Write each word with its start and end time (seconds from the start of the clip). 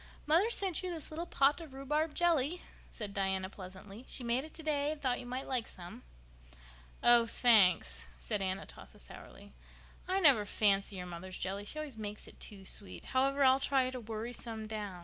"Mother 0.25 0.49
sent 0.49 0.81
you 0.81 0.89
this 0.89 1.11
little 1.11 1.27
pot 1.27 1.61
of 1.61 1.75
rhubarb 1.75 2.15
jelly," 2.15 2.63
said 2.89 3.13
Diana 3.13 3.51
pleasantly. 3.51 4.03
"She 4.07 4.23
made 4.23 4.43
it 4.43 4.51
today 4.51 4.91
and 4.91 4.99
thought 4.99 5.19
you 5.19 5.27
might 5.27 5.47
like 5.47 5.67
some." 5.67 6.01
"Oh, 7.03 7.27
thanks," 7.27 8.07
said 8.17 8.41
Aunt 8.41 8.59
Atossa 8.59 8.99
sourly. 8.99 9.53
"I 10.07 10.19
never 10.19 10.43
fancy 10.43 10.95
your 10.95 11.05
mother's 11.05 11.37
jelly—she 11.37 11.77
always 11.77 11.97
makes 11.99 12.27
it 12.27 12.39
too 12.39 12.65
sweet. 12.65 13.05
However, 13.13 13.43
I'll 13.43 13.59
try 13.59 13.91
to 13.91 13.99
worry 13.99 14.33
some 14.33 14.65
down. 14.65 14.99